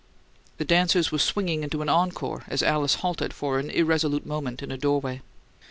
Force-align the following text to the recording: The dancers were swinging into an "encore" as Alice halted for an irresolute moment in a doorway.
The 0.57 0.65
dancers 0.65 1.11
were 1.11 1.19
swinging 1.19 1.61
into 1.61 1.83
an 1.83 1.87
"encore" 1.87 2.43
as 2.47 2.63
Alice 2.63 2.95
halted 3.05 3.35
for 3.35 3.59
an 3.59 3.69
irresolute 3.69 4.25
moment 4.25 4.63
in 4.63 4.71
a 4.71 4.75
doorway. 4.79 5.21